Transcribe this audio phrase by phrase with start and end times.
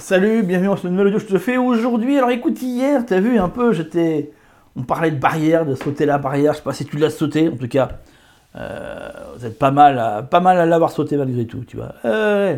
[0.00, 2.16] Salut, bienvenue dans ce nouvel audio que je te fais aujourd'hui.
[2.16, 4.32] Alors écoute, hier, t'as vu un peu, j'étais.
[4.74, 6.54] On parlait de barrière, de sauter la barrière.
[6.54, 7.98] Je sais pas si tu l'as sauté, en tout cas.
[8.56, 11.94] Euh, vous êtes pas mal à, pas mal à l'avoir sauté malgré tout, tu vois.
[12.06, 12.56] Euh,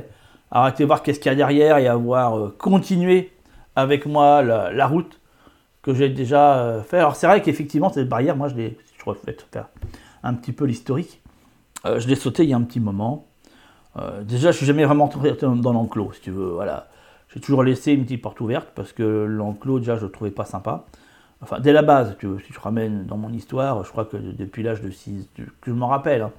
[0.53, 3.33] arrêtez de voir qu'est-ce qu'il y a derrière et avoir euh, continué
[3.75, 5.19] avec moi la, route
[5.83, 6.99] que j'ai déjà euh, fait.
[6.99, 8.79] Alors c'est vrai qu'effectivement, cette barrière, moi je l'ai.
[8.99, 9.67] Je refais faire
[10.23, 11.21] un petit peu l'historique.
[11.85, 13.27] je l'ai sauté il y a un petit moment.
[14.23, 16.51] déjà, je suis jamais vraiment entré dans l'enclos, si tu veux.
[16.51, 16.87] Voilà.
[17.33, 20.45] J'ai toujours laissé une petite porte ouverte parce que l'enclos, déjà, je ne trouvais pas
[20.45, 20.85] sympa.
[21.41, 24.63] Enfin, dès la base, tu, si je ramène dans mon histoire, je crois que depuis
[24.63, 26.33] l'âge de 6, que je m'en rappelle, hein,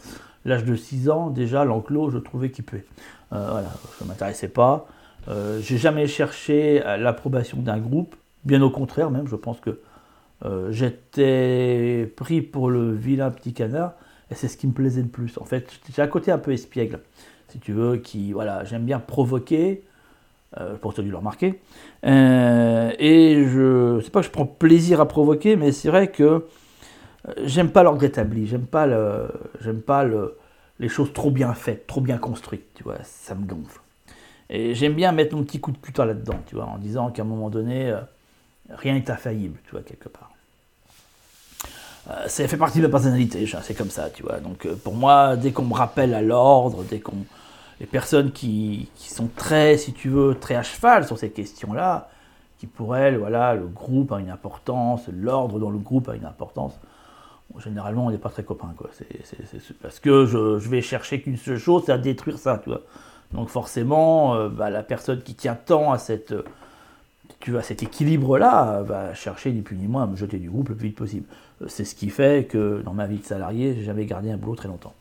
[0.46, 2.86] l'âge de 6 ans, déjà, l'enclos, je trouvais qu'il puait.
[3.34, 4.88] Euh, voilà, ça ne m'intéressait pas.
[5.28, 9.80] Euh, j'ai jamais cherché l'approbation d'un groupe, bien au contraire, même, je pense que
[10.46, 13.94] euh, j'étais pris pour le vilain petit canard,
[14.30, 15.38] et c'est ce qui me plaisait le plus.
[15.38, 17.00] En fait, j'ai un côté un peu espiègle,
[17.50, 19.84] si tu veux, qui, voilà, j'aime bien provoquer,
[20.60, 21.60] euh, pour te dû le remarquer.
[22.06, 26.24] Euh, et je sais pas que je prends plaisir à provoquer, mais c'est vrai que
[26.24, 28.88] euh, j'aime pas l'ordre établi, j'aime pas
[29.62, 30.38] j'aime pas le,
[30.80, 33.82] les choses trop bien faites, trop bien construites, tu vois, ça me gonfle.
[34.52, 37.24] Et j'aime bien mettre mon petit coup de putain là-dedans, tu vois, en disant qu'à
[37.24, 37.92] un moment donné,
[38.70, 40.30] rien n'est infaillible, tu vois, quelque part.
[42.28, 44.40] ça fait partie de ma personnalité, c'est comme ça, tu vois.
[44.40, 47.26] Donc pour moi, dès qu'on me rappelle à l'ordre, dès qu'on
[47.80, 52.10] les personnes qui, sont très, si tu veux, très à cheval sur ces questions-là,
[52.58, 56.26] qui pour elles, voilà, le groupe a une importance, l'ordre dans le groupe a une
[56.26, 56.80] importance.
[57.60, 58.90] généralement, on n'est pas très copains, quoi.
[59.82, 62.82] Parce que je, vais chercher qu'une seule chose, c'est à détruire ça, tu vois.
[63.32, 66.34] Donc forcément, euh, bah, la personne qui tient tant à cet
[67.82, 70.98] équilibre-là va chercher ni plus ni moins à me jeter du groupe le plus vite
[70.98, 71.26] possible.
[71.68, 74.56] C'est ce qui fait que dans ma vie de salarié, j'ai jamais gardé un boulot
[74.56, 74.94] très longtemps.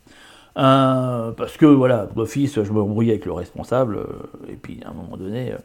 [0.56, 4.91] Euh, parce que voilà, d'office, je me embrouillais avec le responsable, euh, et puis à
[4.91, 5.56] un moment donné, euh,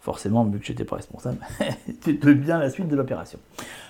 [0.00, 1.38] forcément, vu que j'étais pas responsable,
[2.00, 3.38] c'était bien la suite de l'opération.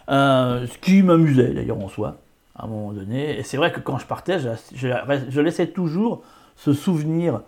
[0.08, 2.18] ce qui m'amusait d'ailleurs en soi,
[2.56, 4.38] à un moment donné, et c'est vrai que quand je partais,
[4.74, 6.22] je, laissais toujours
[6.56, 7.40] ce souvenir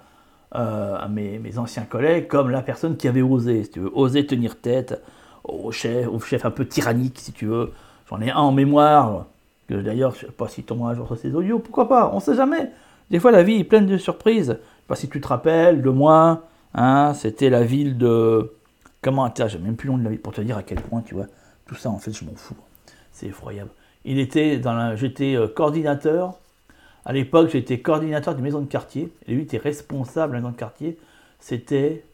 [0.52, 4.26] à mes, mes, anciens collègues comme la personne qui avait osé, si tu veux, osé
[4.26, 5.00] tenir tête
[5.44, 7.72] au chef, au chef un peu tyrannique, si tu veux.
[8.08, 9.26] J'en ai un en mémoire,
[9.75, 12.16] D'ailleurs, je ne sais pas si tombera un jour sur ces audios, pourquoi pas, on
[12.16, 12.70] ne sait jamais.
[13.10, 14.48] Des fois, la vie est pleine de surprises.
[14.48, 16.44] Je sais pas si tu te rappelles de moi,
[16.75, 18.53] hein, c'était la ville de.
[19.03, 21.14] Comment J'ai même plus nom de la ville pour te dire à quel point, tu
[21.14, 21.26] vois.
[21.66, 22.56] Tout ça, en fait, je m'en fous.
[23.12, 23.70] C'est effroyable.
[24.04, 24.97] Il était dans la...
[24.97, 26.34] J'étais euh, coordinateur.
[27.04, 29.12] À l'époque, j'étais coordinateur d'une maison de quartier.
[29.26, 30.98] Et lui était responsable de la maison de quartier.
[31.38, 32.04] C'était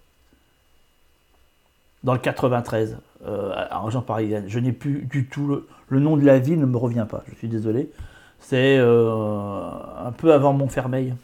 [2.04, 4.44] dans le 93, euh, à région parisienne.
[4.46, 7.24] Je n'ai plus du tout le, nom de la ville ne me revient pas.
[7.28, 7.90] Je suis désolé.
[8.38, 9.70] C'est euh,
[10.04, 11.14] un peu avant Montfermeil.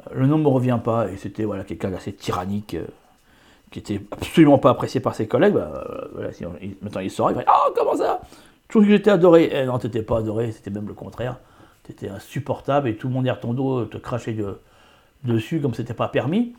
[0.00, 2.76] Euh, le nom ne me revient pas et c'était voilà quelqu'un d'assez tyrannique
[3.70, 5.54] qui était absolument pas apprécié par ses collègues.
[5.54, 6.30] Bah, voilà,
[6.80, 8.20] maintenant il sort, il va oh comment ça?
[8.68, 9.50] Je trouve que j'étais adoré.
[9.52, 11.36] Eh non, t'étais pas adoré, c'était même le contraire.
[11.82, 14.36] T'étais insupportable et tout le monde derrière ton dos te crachait
[15.24, 16.54] dessus comme c'était pas permis.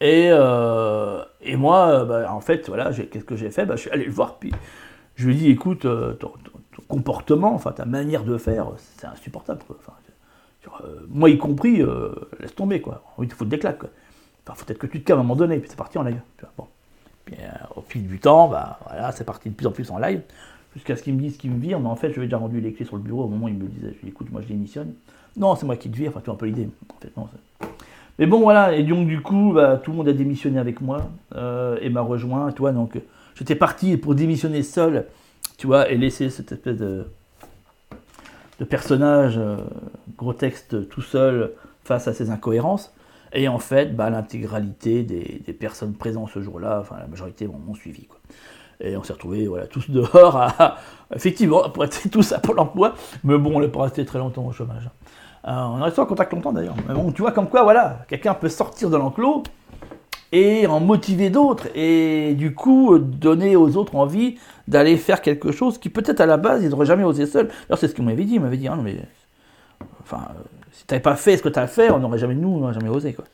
[0.00, 3.66] Et, euh, et moi, euh, bah, en fait, voilà, qu'est-ce que j'ai fait?
[3.66, 4.52] Bah, Je suis allé le voir, puis
[5.16, 6.32] je lui ai dit, écoute, euh, ton,
[6.88, 9.60] comportement, enfin ta manière de faire, c'est insupportable.
[11.08, 11.82] moi y compris,
[12.40, 13.04] laisse tomber, quoi.
[13.20, 13.78] Il te faut claques.
[13.78, 13.90] Quoi.
[14.44, 16.02] Enfin, faut peut-être que tu te calmes à un moment donné, puis c'est parti en
[16.02, 16.20] live.
[16.56, 16.66] Bon.
[17.76, 20.22] Au fil du temps, bah, voilà, c'est parti de plus en plus en live,
[20.74, 22.38] jusqu'à ce qu'il me dise qu'il me vire, mais en fait, je lui ai déjà
[22.38, 24.40] rendu les clés sur le bureau au moment où il me disait, je écoute, moi
[24.40, 24.94] je démissionne.
[25.36, 26.68] Non, c'est moi qui te vire, enfin, tu as un peu l'idée.
[26.88, 27.28] En fait, non,
[28.20, 31.08] mais bon, voilà, et donc du coup, bah, tout le monde a démissionné avec moi
[31.34, 33.00] euh, et m'a rejoint, tu vois, donc
[33.34, 35.06] j'étais parti pour démissionner seul,
[35.56, 37.06] tu vois, et laisser cette espèce de,
[38.68, 39.56] personnage, euh,
[40.18, 42.92] gros texte tout seul face à ces incohérences.
[43.32, 48.04] Et en fait, bah, l'intégralité des, personnes présentes ce jour-là, enfin la majorité m'ont suivi.
[48.04, 48.18] Quoi.
[48.80, 50.76] Et on s'est retrouvés voilà, tous dehors, à,
[51.16, 52.94] effectivement, pour être tous à Pôle emploi,
[53.24, 54.90] mais bon, on n'est pas resté très longtemps au chômage.
[55.52, 56.76] On resté en contact longtemps d'ailleurs.
[57.14, 59.42] Tu vois comme quoi, voilà, quelqu'un peut sortir de l'enclos
[60.32, 64.38] et en motiver d'autres et du coup donner aux autres envie
[64.68, 67.48] d'aller faire quelque chose qui peut-être à la base ils n'auraient jamais osé seul.
[67.68, 68.96] Alors c'est ce qu'il m'avait dit, il m'avait dit, ah non mais,
[70.02, 70.42] enfin, euh,
[70.72, 72.58] si tu n'avais pas fait ce que tu as fait, on n'aurait jamais, nous, on
[72.60, 73.24] n'aurait jamais osé quoi.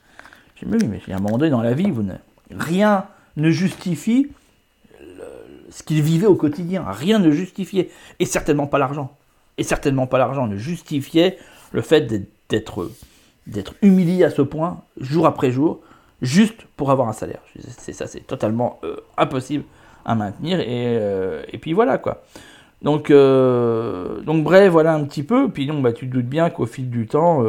[0.55, 2.02] J'ai dit, mais a un moment donné dans la vie, vous
[2.50, 3.05] rien
[3.37, 4.29] ne justifie
[5.70, 9.14] ce qu'il vivait au quotidien, rien ne justifiait, et certainement pas l'argent.
[9.58, 11.38] Et certainement pas l'argent ne justifiait
[11.76, 12.00] le fait
[12.49, 12.90] d'être
[13.46, 15.81] d'être humilié à ce point, jour après jour,
[16.20, 17.43] juste pour avoir un salaire.
[17.61, 19.62] C'est ça, c'est totalement euh, impossible
[20.05, 20.58] à maintenir.
[20.58, 20.67] Et,
[20.99, 22.25] euh, et, puis voilà quoi.
[22.82, 25.49] Donc, euh, donc bref, voilà un petit peu.
[25.49, 27.44] Puis donc, bah, tu te doutes bien qu'au fil du temps,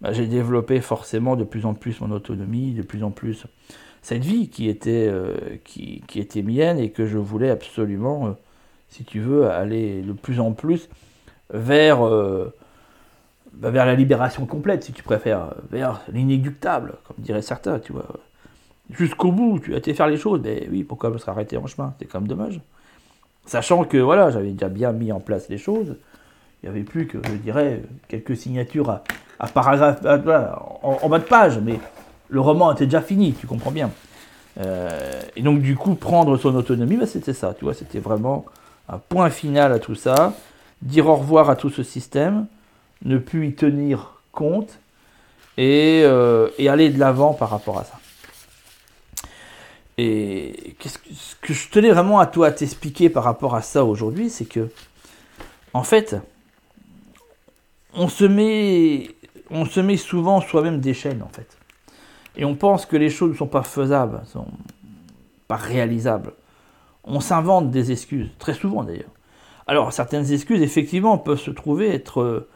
[0.00, 3.44] bah, j'ai développé forcément de plus en plus mon autonomie, de plus en plus
[4.02, 8.34] cette vie qui était, euh, qui, était mienne et que je voulais absolument,
[8.88, 10.88] si tu veux, aller de plus en plus
[11.52, 12.00] vers,
[13.54, 18.06] vers la libération complète, si tu préfères, vers l'inéductable, comme diraient certains, tu vois.
[18.90, 21.66] Jusqu'au bout, tu as été faire les choses, mais oui, pourquoi me serais arrêté en
[21.66, 22.60] chemin C'est quand même dommage.
[23.46, 25.96] Sachant que voilà, j'avais déjà bien mis en place les choses,
[26.62, 29.00] il n'y avait plus que, je dirais, quelques signatures
[29.38, 30.04] à, paragraphe,
[30.82, 31.78] en, en, bas de page, mais
[32.28, 33.90] le roman était déjà fini, tu comprends bien.
[34.58, 38.44] Euh, et donc du coup, prendre son autonomie, bah, c'était ça, tu vois, c'était vraiment
[38.88, 40.34] un point final à tout ça,
[40.82, 42.46] dire au revoir à tout ce système,
[43.04, 44.78] ne plus y tenir compte
[45.56, 47.98] et, euh, aller de l'avant par rapport à ça.
[49.98, 54.30] Et ce que je tenais vraiment à toi à t'expliquer par rapport à ça aujourd'hui,
[54.30, 54.68] c'est que,
[55.74, 56.16] en fait,
[57.92, 59.10] on se met,
[59.50, 61.60] on se met souvent soi-même des chaînes, en fait
[62.36, 64.46] et on pense que les choses ne sont pas faisables, sont
[65.48, 66.32] pas réalisables.
[67.04, 69.10] On s'invente des excuses, très souvent d'ailleurs.
[69.66, 72.48] Alors certaines excuses, effectivement, peuvent se trouver être, euh,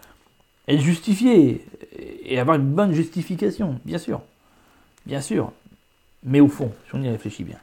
[0.68, 1.66] être justifiées
[2.24, 4.22] et avoir une bonne justification, bien sûr.
[5.06, 5.52] Bien sûr.
[6.22, 7.58] Mais au fond, si on y réfléchit bien,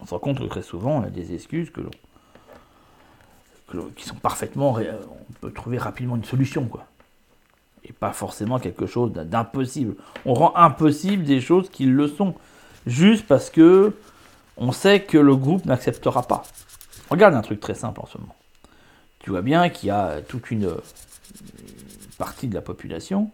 [0.00, 1.80] on se rend compte que très souvent, on a des excuses que
[3.72, 6.86] l'on, qui sont parfaitement, on peut trouver rapidement une solution, quoi
[7.88, 9.94] et pas forcément quelque chose d'impossible.
[10.24, 12.34] On rend impossible des choses qui le sont,
[12.86, 13.94] juste parce que
[14.56, 16.42] on sait que le groupe n'acceptera pas.
[17.10, 18.34] Regarde un truc très simple en ce moment.
[19.20, 20.74] Tu vois bien qu'il y a toute une
[22.18, 23.30] partie de la population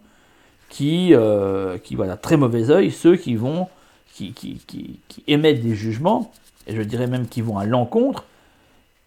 [0.69, 3.67] qui, euh, qui voit très mauvais oeil ceux qui vont,
[4.13, 6.31] qui, qui, qui, émettent des jugements,
[6.67, 8.25] et je dirais même qui vont à l'encontre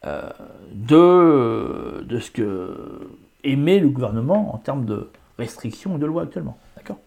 [0.05, 0.31] euh,
[0.73, 3.09] de, de ce que
[3.45, 6.59] émet le gouvernement en termes de, restrictions de loi actuellement.
[6.77, 6.99] D'accord?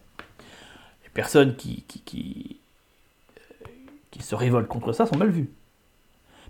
[1.04, 2.58] Les personnes qui, qui, qui,
[4.12, 5.50] qui, se révoltent contre ça sont mal vues.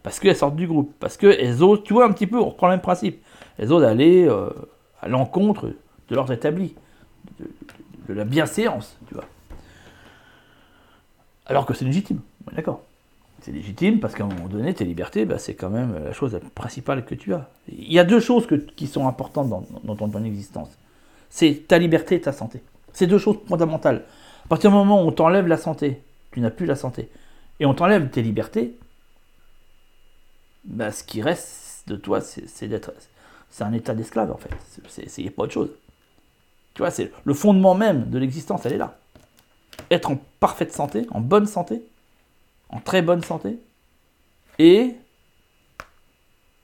[0.03, 0.93] Parce qu'elles sortent du groupe.
[0.99, 3.21] Parce qu'elles osent, tu vois, un petit peu, on reprend le même principe.
[3.57, 4.49] Elles osent aller euh,
[5.01, 5.67] à l'encontre
[6.09, 6.75] de l'ordre établi,
[7.39, 9.25] de, la bienséance, tu vois.
[11.45, 12.19] Alors que c'est légitime,
[12.53, 12.81] d'accord.
[13.41, 16.39] C'est légitime parce qu'à un moment donné, tes libertés, bah, c'est quand même la chose
[16.55, 17.49] principale que tu as.
[17.67, 20.69] Il y a deux choses qui sont importantes dans, ton existence
[21.29, 22.61] c'est ta liberté et ta santé.
[22.91, 24.03] C'est deux choses fondamentales.
[24.45, 26.01] À partir du moment où on t'enlève la santé,
[26.31, 27.09] tu n'as plus la santé,
[27.59, 28.75] et on t'enlève tes libertés,
[30.65, 32.91] bah, ce qui reste de toi, c'est d'être.
[33.49, 34.51] C'est un état d'esclave en fait.
[34.87, 35.71] C'est pas autre chose.
[36.73, 38.97] Tu vois, c'est le fondement même de l'existence, elle est là.
[39.91, 41.81] Être en parfaite santé, en bonne santé,
[42.69, 43.57] en très bonne santé,
[44.59, 44.95] et,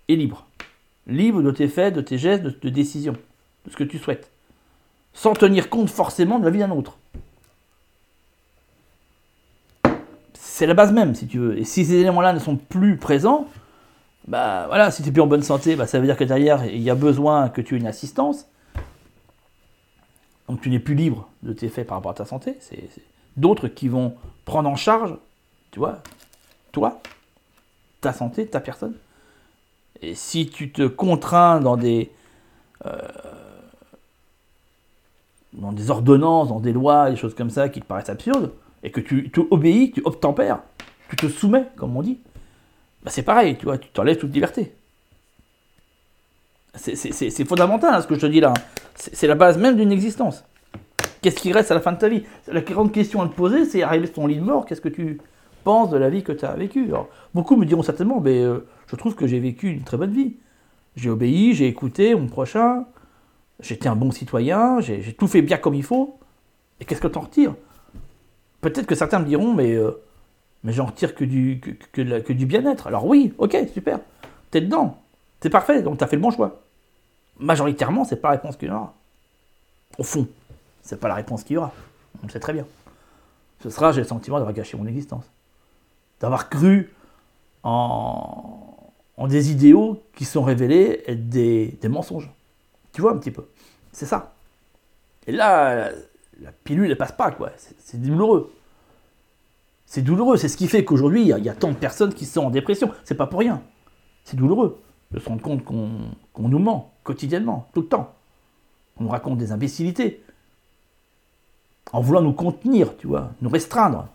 [0.07, 0.45] et libre.
[1.07, 3.17] Libre de tes faits, de tes gestes, de, de décisions,
[3.65, 4.29] de ce que tu souhaites
[5.15, 6.97] sans tenir compte forcément de la vie d'un autre.
[10.33, 11.57] C'est la base même, si tu veux.
[11.57, 13.47] Et si ces éléments-là ne sont plus présents,
[14.27, 16.65] bah voilà, si tu n'es plus en bonne santé, bah, ça veut dire que derrière,
[16.65, 18.47] il y a besoin que tu aies une assistance.
[20.47, 22.57] Donc tu n'es plus libre de tes faits par rapport à ta santé.
[22.59, 22.89] C'est
[23.37, 25.15] d'autres qui vont prendre en charge,
[25.71, 26.01] tu vois,
[26.71, 27.01] toi,
[28.01, 28.95] ta santé, ta personne.
[30.01, 32.11] Et si tu te contrains dans des,
[32.85, 32.99] euh,
[35.53, 38.51] dans des ordonnances, dans des lois, des choses comme ça qui te paraissent absurdes,
[38.83, 40.59] et que tu, obéis, tu obtempères,
[41.09, 42.19] tu te soumets, comme on dit,
[43.05, 44.73] bah c'est pareil, tu vois, tu t'enlèves toute liberté.
[46.75, 48.53] C'est fondamental hein, ce que je te dis là.
[48.95, 50.43] C'est la base même d'une existence.
[51.21, 52.23] Qu'est-ce qui reste à la fin de ta vie?
[52.47, 54.89] La grande question à te poser, c'est arriver sur ton lit de mort, qu'est-ce que
[54.89, 55.21] tu
[55.63, 56.91] penses de la vie que tu as vécue
[57.33, 60.35] Beaucoup me diront certainement, mais euh, je trouve que j'ai vécu une très bonne vie.
[60.95, 62.85] J'ai obéi, j'ai écouté mon prochain,
[63.61, 66.19] J'étais un bon citoyen, j'ai tout fait bien comme il faut.
[66.79, 67.55] Et qu'est-ce que tu en retires?
[68.59, 69.91] Peut-être que certains me diront, mais, euh,
[70.65, 71.61] mais j'en retire que du,
[72.45, 72.87] bien-être.
[72.87, 73.99] Alors oui, ok, super.
[74.49, 74.97] T'es dedans.
[75.39, 76.63] C'est parfait, donc t'as fait le bon choix.
[77.39, 78.95] Majoritairement, c'est pas la réponse qu'il y aura.
[79.99, 80.27] Au fond,
[80.81, 81.71] c'est pas la réponse qu'il y aura.
[82.23, 82.65] On le sait très bien.
[83.61, 85.25] Ce sera, j'ai le sentiment d'avoir gâché mon existence.
[86.19, 86.91] D'avoir cru
[87.61, 88.75] en,
[89.17, 92.31] en, des idéaux qui sont révélés être des, des mensonges.
[92.91, 93.45] Tu vois un petit peu.
[93.91, 94.33] C'est ça.
[95.27, 95.91] Et là,
[96.41, 97.51] la, pilule, ne passe pas, quoi.
[97.77, 98.51] C'est douloureux.
[99.85, 100.37] C'est douloureux.
[100.37, 102.91] C'est ce qui fait qu'aujourd'hui, il y, a tant de personnes qui sont en dépression.
[103.03, 103.61] C'est pas pour rien.
[104.23, 108.13] C'est douloureux de se rendre compte qu'on nous ment quotidiennement, tout le temps.
[108.97, 110.23] On nous raconte des imbécilités.
[111.91, 114.07] En voulant nous contenir, tu vois, nous restreindre.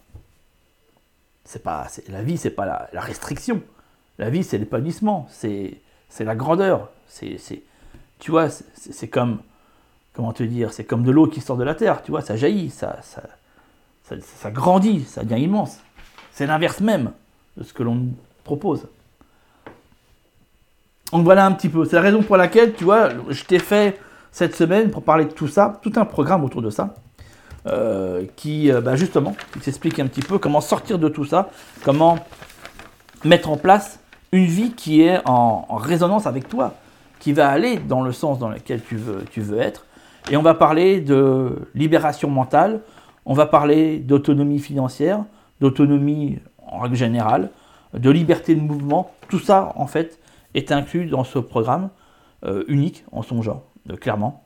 [1.45, 3.63] C'est pas, la vie, c'est pas la, restriction.
[4.19, 5.81] La vie, c'est l'épanouissement, c'est
[6.19, 7.39] la grandeur, c'est
[8.21, 9.41] tu vois, c'est comme,
[10.13, 12.37] comment te dire, c'est comme de l'eau qui sort de la terre, tu vois, ça
[12.37, 13.01] jaillit, ça,
[14.21, 15.79] ça, grandit, ça devient immense.
[16.33, 17.13] C'est l'inverse même
[17.57, 18.09] de ce que l'on
[18.45, 18.87] propose.
[21.13, 23.99] Donc voilà un petit peu, c'est la raison pour laquelle, tu vois, je t'ai fait
[24.31, 26.95] cette semaine pour parler de tout ça, tout un programme autour de ça,
[27.67, 31.51] euh, qui, euh, bah, justement, qui t'explique un petit peu comment sortir de tout ça,
[31.85, 32.19] comment
[33.25, 34.01] mettre en place
[34.33, 36.75] une vie qui est en, résonance avec toi,
[37.19, 39.85] qui va aller dans le sens dans lequel tu veux, tu veux être.
[40.31, 42.81] Et on va parler de libération mentale,
[43.27, 45.25] on va parler d'autonomie financière,
[45.61, 47.51] d'autonomie en règle générale,
[47.95, 49.13] de liberté de mouvement.
[49.29, 50.19] Tout ça, en fait,
[50.55, 51.91] est inclus dans ce programme
[52.45, 54.45] euh, unique en son genre, euh, clairement.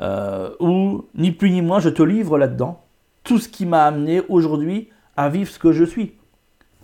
[0.00, 2.84] Euh, où, ni plus ni moins, je te livre là-dedans
[3.24, 6.14] tout ce qui m'a amené aujourd'hui à vivre ce que je suis.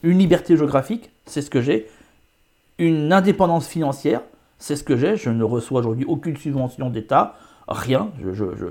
[0.02, 1.86] Une liberté géographique, c'est ce que j'ai
[2.78, 4.20] une indépendance financière,
[4.58, 5.16] c'est ce que j'ai.
[5.16, 7.36] Je ne reçois aujourd'hui aucune subvention d'État,
[7.68, 8.10] rien.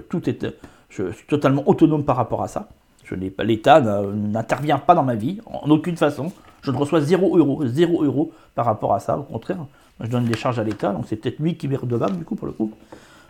[0.09, 0.45] Tout est,
[0.95, 2.69] je suis totalement autonome par rapport à ça.
[3.03, 6.31] Je n'ai pas, l'État n'intervient pas dans ma vie en aucune façon.
[6.61, 9.17] Je ne reçois 0 euros, 0 euros par rapport à ça.
[9.17, 9.57] Au contraire,
[9.99, 12.35] je donne des charges à l'État, donc c'est peut-être lui qui m'est redevable du coup
[12.35, 12.71] pour le coup.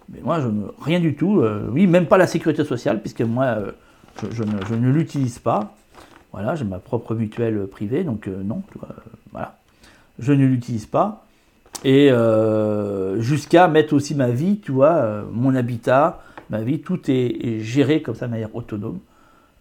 [0.09, 0.39] Mais moi,
[0.81, 1.41] rien du tout.
[1.41, 3.71] Euh, oui, même pas la sécurité sociale, puisque moi, euh,
[4.31, 5.73] je, ne, l'utilise pas.
[6.31, 8.63] Voilà, j'ai ma propre mutuelle privée, donc euh, non.
[9.31, 9.57] voilà
[10.19, 11.25] je ne l'utilise pas.
[11.83, 12.11] Et
[13.17, 16.21] jusqu'à mettre aussi ma vie, tu vois, mon habitat,
[16.53, 18.99] ma vie, tout est, géré comme ça de manière autonome.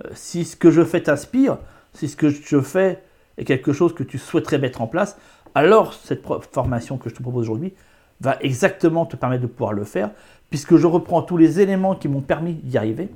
[0.04, 1.58] Euh, si ce que je fais t'inspire,
[1.92, 3.02] si ce que je fais
[3.38, 5.18] est quelque chose que tu souhaiterais mettre en place,
[5.54, 6.22] alors cette
[6.52, 7.72] formation que je te propose aujourd'hui
[8.20, 10.10] va exactement te permettre de pouvoir le faire,
[10.50, 13.08] puisque je reprends tous les éléments qui m'ont permis d'y arriver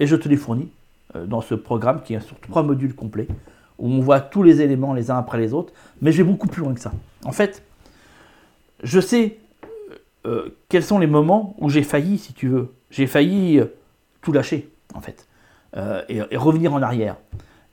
[0.00, 0.70] et je te les fournis
[1.26, 3.26] dans ce programme qui est sur trois modules complets
[3.78, 5.72] où on voit tous les éléments les uns après les autres,
[6.02, 6.92] mais je vais beaucoup plus loin que ça.
[7.24, 7.62] En fait,
[8.82, 9.38] je sais
[10.26, 12.72] euh, quels sont les moments où j'ai failli, si tu veux.
[12.90, 13.66] J'ai failli euh,
[14.22, 15.26] tout lâcher, en fait,
[15.76, 17.16] euh, et, revenir en arrière.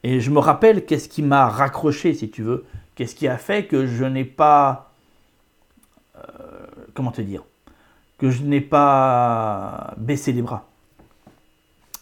[0.03, 3.65] Et je me rappelle qu'est-ce qui m'a raccroché, si tu veux, qu'est-ce qui a fait
[3.65, 4.91] que je n'ai pas...
[6.93, 7.43] comment te dire
[8.17, 10.67] Que je n'ai pas baissé les bras.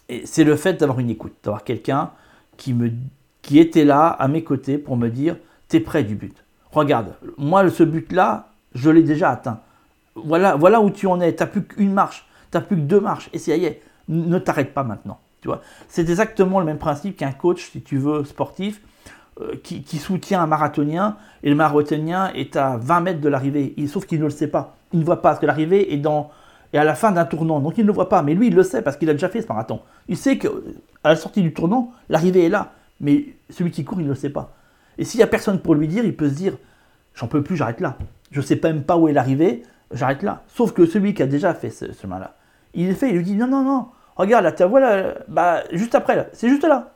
[0.10, 2.12] Et c'est le fait d'avoir une écoute, d'avoir quelqu'un
[2.58, 2.92] qui me
[3.42, 6.36] qui était là à mes côtés pour me dire T'es près du but.
[6.72, 9.60] Regarde, moi, ce but-là, je l'ai déjà atteint.
[10.16, 11.36] Voilà, voilà où tu en es.
[11.36, 13.30] Tu n'as plus qu'une marche, tu n'as plus que deux marches.
[13.34, 15.20] Et ça y est, ne t'arrête pas maintenant.
[15.42, 18.82] Tu vois, c'est exactement le même principe qu'un coach, si tu veux, sportif,
[19.42, 23.76] euh, qui, soutient un marathonien et le marathonien est à 20 mètres de l'arrivée.
[23.88, 24.78] Sauf qu'il ne le sait pas.
[24.94, 26.32] Il ne voit pas parce que l'arrivée est dans
[26.72, 27.60] et à la fin d'un tournant.
[27.60, 28.22] Donc il ne le voit pas.
[28.22, 29.82] Mais lui, il le sait parce qu'il a déjà fait ce marathon.
[30.08, 30.50] Il sait qu'à
[31.04, 32.72] la sortie du tournant, l'arrivée est là
[33.04, 34.56] mais celui qui court, il ne le sait pas.
[34.98, 36.58] Et s'il n'y a personne pour lui dire, il peut se dire
[37.16, 37.98] J'en peux plus, j'arrête là.
[38.32, 40.42] Je ne sais même pas où est l'arrivée, j'arrête là.
[40.48, 42.36] Sauf que celui qui a déjà fait ce chemin-là,
[42.74, 45.96] il est fait, il lui dit Non, non, non, regarde là, ta voilà, bah, juste
[45.96, 46.94] après, là, c'est juste là.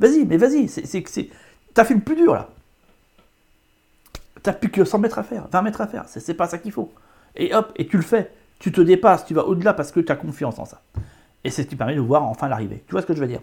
[0.00, 1.30] Vas-y, mais vas-y, c'est,
[1.72, 2.48] t'as fait le plus dur là.
[4.42, 6.72] T'as plus que 100 mètres à faire, 20 mètres à faire, c'est, pas ça qu'il
[6.72, 6.92] faut.
[7.36, 8.30] Et hop, et tu le fais.
[8.58, 10.82] Tu te dépasses, tu vas au-delà parce que tu as confiance en ça.
[11.42, 12.82] Et c'est ce qui permet de voir enfin l'arrivée.
[12.86, 13.40] Tu vois ce que je veux dire?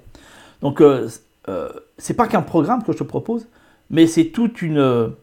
[0.62, 1.10] Donc, euh,
[1.50, 3.48] euh, c'est pas qu'un programme que je te propose,
[3.90, 5.14] mais c'est toute une,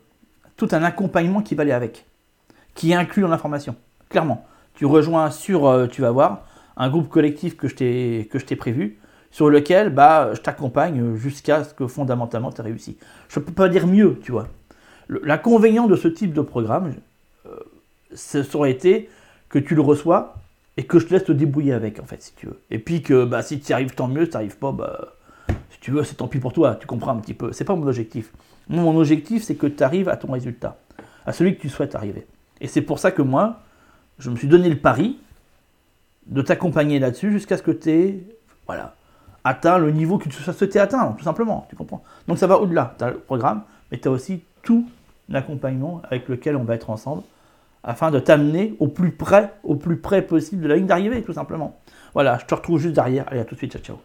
[0.56, 2.04] tout un accompagnement qui va aller avec,
[2.74, 3.36] qui est inclus dans
[4.08, 4.46] clairement.
[4.78, 8.96] Tu rejoins sur, euh, tu vas voir, un groupe collectif que je t'ai prévu,
[9.32, 12.96] sur lequel bah, je t'accompagne jusqu'à ce que fondamentalement tu aies réussi.
[13.28, 14.46] Je ne peux pas dire mieux, tu vois.
[15.08, 16.94] L'inconvénient de ce type de programme,
[17.46, 17.56] euh,
[18.14, 19.10] ça aurait été
[19.48, 20.36] que tu le reçois
[20.76, 22.60] et que je te laisse te débrouiller avec, en fait, si tu veux.
[22.70, 24.70] Et puis que bah, si tu y arrives, tant mieux, si tu n'y arrives pas,
[24.70, 25.16] bah,
[25.70, 27.50] si tu veux, c'est tant pis pour toi, tu comprends un petit peu.
[27.50, 28.30] C'est pas mon objectif.
[28.68, 30.78] mon objectif, c'est que tu arrives à ton résultat,
[31.26, 32.28] à celui que tu souhaites arriver.
[32.60, 33.60] Et c'est pour ça que moi,
[34.18, 35.18] je me suis donné le pari
[36.26, 38.22] de t'accompagner là-dessus jusqu'à ce que tu aies
[38.66, 38.94] voilà,
[39.44, 41.66] atteint le niveau que tu souhaitais atteindre, tout simplement.
[41.70, 42.94] Tu comprends Donc ça va au-delà.
[42.98, 44.86] Tu as le programme, mais tu as aussi tout
[45.28, 47.22] l'accompagnement avec lequel on va être ensemble
[47.82, 51.32] afin de t'amener au plus près, au plus près possible de la ligne d'arrivée, tout
[51.32, 51.78] simplement.
[52.12, 53.24] Voilà, je te retrouve juste derrière.
[53.28, 53.98] Allez, à tout de suite, ciao, ciao.